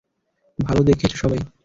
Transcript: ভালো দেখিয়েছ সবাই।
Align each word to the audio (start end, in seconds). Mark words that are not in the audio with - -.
ভালো 0.59 0.81
দেখিয়েছ 0.83 1.13
সবাই। 1.15 1.39